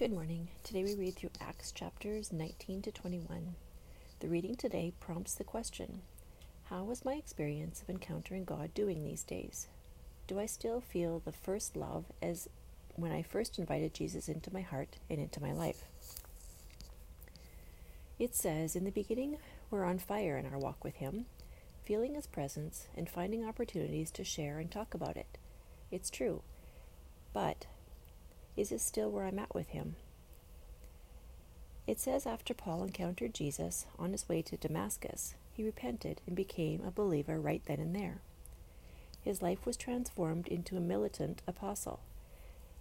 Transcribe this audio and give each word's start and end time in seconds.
Good 0.00 0.12
morning. 0.14 0.48
Today 0.64 0.82
we 0.82 0.94
read 0.94 1.16
through 1.16 1.32
Acts 1.42 1.72
chapters 1.72 2.32
19 2.32 2.80
to 2.80 2.90
21. 2.90 3.54
The 4.20 4.30
reading 4.30 4.54
today 4.54 4.94
prompts 4.98 5.34
the 5.34 5.44
question 5.44 6.00
How 6.70 6.84
was 6.84 7.04
my 7.04 7.16
experience 7.16 7.82
of 7.82 7.90
encountering 7.90 8.44
God 8.44 8.72
doing 8.72 9.04
these 9.04 9.22
days? 9.22 9.68
Do 10.26 10.40
I 10.40 10.46
still 10.46 10.80
feel 10.80 11.18
the 11.18 11.32
first 11.32 11.76
love 11.76 12.06
as 12.22 12.48
when 12.96 13.12
I 13.12 13.20
first 13.20 13.58
invited 13.58 13.92
Jesus 13.92 14.26
into 14.26 14.50
my 14.50 14.62
heart 14.62 14.96
and 15.10 15.20
into 15.20 15.42
my 15.42 15.52
life? 15.52 15.84
It 18.18 18.34
says, 18.34 18.74
In 18.74 18.84
the 18.84 18.90
beginning, 18.90 19.36
we're 19.70 19.84
on 19.84 19.98
fire 19.98 20.38
in 20.38 20.46
our 20.46 20.58
walk 20.58 20.82
with 20.82 20.94
Him, 20.94 21.26
feeling 21.84 22.14
His 22.14 22.26
presence 22.26 22.86
and 22.96 23.06
finding 23.06 23.44
opportunities 23.44 24.10
to 24.12 24.24
share 24.24 24.60
and 24.60 24.70
talk 24.70 24.94
about 24.94 25.18
it. 25.18 25.36
It's 25.90 26.08
true. 26.08 26.40
But 27.34 27.66
is 28.60 28.82
still 28.82 29.10
where 29.10 29.24
I'm 29.24 29.38
at 29.38 29.54
with 29.54 29.68
Him? 29.68 29.96
It 31.90 31.98
says 31.98 32.24
after 32.24 32.54
Paul 32.54 32.84
encountered 32.84 33.34
Jesus 33.34 33.86
on 33.98 34.12
his 34.12 34.28
way 34.28 34.42
to 34.42 34.56
Damascus, 34.56 35.34
he 35.52 35.64
repented 35.64 36.20
and 36.24 36.36
became 36.36 36.84
a 36.84 36.92
believer 36.92 37.40
right 37.40 37.62
then 37.66 37.80
and 37.80 37.96
there. 37.96 38.20
His 39.22 39.42
life 39.42 39.66
was 39.66 39.76
transformed 39.76 40.46
into 40.46 40.76
a 40.76 40.80
militant 40.80 41.42
apostle, 41.48 41.98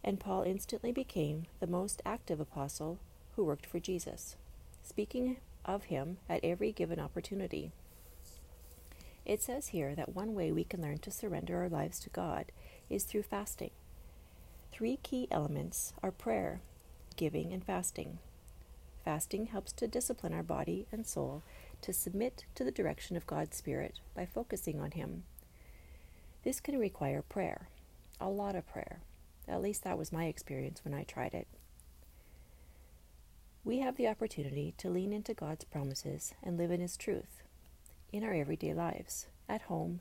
and 0.04 0.20
Paul 0.20 0.44
instantly 0.44 0.92
became 0.92 1.48
the 1.60 1.66
most 1.66 2.04
active 2.06 2.40
apostle 2.40 3.00
who 3.36 3.44
worked 3.44 3.66
for 3.66 3.80
Jesus, 3.80 4.36
speaking 4.84 5.38
of 5.66 5.86
him 5.86 6.18
at 6.30 6.44
every 6.44 6.72
given 6.72 7.00
opportunity. 7.00 7.72
It 9.26 9.42
says 9.42 9.70
here 9.70 9.96
that 9.96 10.16
one 10.16 10.36
way 10.36 10.52
we 10.52 10.64
can 10.64 10.82
learn 10.84 11.00
to 11.00 11.12
surrender 11.12 11.58
our 11.58 11.70
lives 11.70 12.00
to 12.02 12.10
God 12.10 12.52
is 12.92 13.06
through 13.06 13.24
fasting. 13.24 13.72
Three 14.80 14.96
key 15.04 15.28
elements 15.30 15.92
are 16.02 16.10
prayer, 16.10 16.62
giving, 17.18 17.52
and 17.52 17.62
fasting. 17.62 18.20
Fasting 19.04 19.48
helps 19.48 19.74
to 19.74 19.90
discipline 19.90 20.34
our 20.34 20.42
body 20.42 20.88
and 20.90 21.06
soul 21.06 21.44
to 21.82 21.92
submit 21.92 22.46
to 22.56 22.64
the 22.64 22.72
direction 22.72 23.18
of 23.18 23.28
God's 23.28 23.58
Spirit 23.58 24.00
by 24.16 24.26
focusing 24.26 24.80
on 24.80 24.92
Him. 24.92 25.24
This 26.44 26.62
can 26.62 26.80
require 26.80 27.22
prayer, 27.22 27.68
a 28.22 28.30
lot 28.30 28.56
of 28.56 28.70
prayer. 28.70 29.02
At 29.50 29.62
least 29.62 29.84
that 29.84 29.98
was 29.98 30.14
my 30.14 30.28
experience 30.28 30.86
when 30.86 30.94
I 30.94 31.04
tried 31.04 31.34
it. 31.34 31.50
We 33.66 33.80
have 33.80 33.98
the 33.98 34.08
opportunity 34.08 34.76
to 34.78 34.90
lean 34.90 35.12
into 35.12 35.34
God's 35.34 35.66
promises 35.66 36.34
and 36.42 36.58
live 36.58 36.72
in 36.72 36.80
His 36.80 36.96
truth 36.96 37.44
in 38.14 38.24
our 38.24 38.34
everyday 38.34 38.74
lives, 38.74 39.28
at 39.50 39.64
home, 39.64 40.00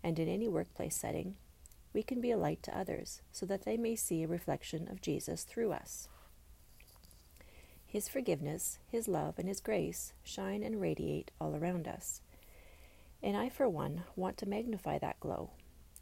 and 0.00 0.16
in 0.20 0.28
any 0.28 0.46
workplace 0.46 0.94
setting. 0.94 1.34
We 1.92 2.02
can 2.02 2.20
be 2.20 2.30
a 2.30 2.38
light 2.38 2.62
to 2.64 2.76
others 2.76 3.22
so 3.32 3.46
that 3.46 3.64
they 3.64 3.76
may 3.76 3.96
see 3.96 4.22
a 4.22 4.28
reflection 4.28 4.88
of 4.88 5.00
Jesus 5.00 5.44
through 5.44 5.72
us. 5.72 6.08
His 7.86 8.08
forgiveness, 8.08 8.78
His 8.88 9.06
love, 9.06 9.38
and 9.38 9.46
His 9.46 9.60
grace 9.60 10.14
shine 10.24 10.62
and 10.62 10.80
radiate 10.80 11.30
all 11.38 11.54
around 11.54 11.86
us. 11.86 12.22
And 13.22 13.36
I, 13.36 13.50
for 13.50 13.68
one, 13.68 14.04
want 14.16 14.38
to 14.38 14.48
magnify 14.48 14.98
that 14.98 15.20
glow, 15.20 15.50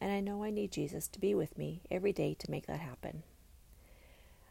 and 0.00 0.12
I 0.12 0.20
know 0.20 0.44
I 0.44 0.50
need 0.50 0.70
Jesus 0.70 1.08
to 1.08 1.20
be 1.20 1.34
with 1.34 1.58
me 1.58 1.82
every 1.91 2.12
day 2.12 2.34
to 2.38 2.50
make 2.50 2.66
that 2.66 2.80
happen. 2.80 3.25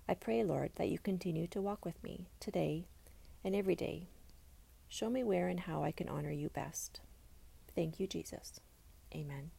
I 0.07 0.15
pray, 0.15 0.43
Lord, 0.43 0.71
that 0.75 0.89
you 0.89 0.99
continue 0.99 1.47
to 1.47 1.61
walk 1.61 1.85
with 1.85 2.03
me 2.03 2.27
today 2.39 2.87
and 3.43 3.55
every 3.55 3.75
day. 3.75 4.09
Show 4.89 5.09
me 5.09 5.23
where 5.23 5.47
and 5.47 5.61
how 5.61 5.83
I 5.83 5.91
can 5.91 6.09
honor 6.09 6.31
you 6.31 6.49
best. 6.49 6.99
Thank 7.75 7.99
you, 7.99 8.07
Jesus. 8.07 8.59
Amen. 9.15 9.51